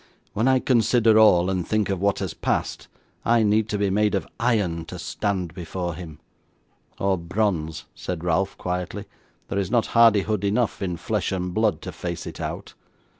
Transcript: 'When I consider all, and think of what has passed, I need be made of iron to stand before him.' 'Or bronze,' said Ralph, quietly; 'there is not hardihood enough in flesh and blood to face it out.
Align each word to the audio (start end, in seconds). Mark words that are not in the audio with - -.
'When 0.33 0.47
I 0.47 0.57
consider 0.57 1.19
all, 1.19 1.47
and 1.51 1.67
think 1.67 1.87
of 1.91 2.01
what 2.01 2.17
has 2.17 2.33
passed, 2.33 2.87
I 3.23 3.43
need 3.43 3.67
be 3.77 3.91
made 3.91 4.15
of 4.15 4.25
iron 4.39 4.83
to 4.85 4.97
stand 4.97 5.53
before 5.53 5.93
him.' 5.93 6.17
'Or 6.97 7.19
bronze,' 7.19 7.85
said 7.93 8.23
Ralph, 8.23 8.57
quietly; 8.57 9.05
'there 9.47 9.59
is 9.59 9.69
not 9.69 9.85
hardihood 9.93 10.43
enough 10.43 10.81
in 10.81 10.97
flesh 10.97 11.31
and 11.31 11.53
blood 11.53 11.83
to 11.83 11.91
face 11.91 12.25
it 12.25 12.41
out. 12.41 12.73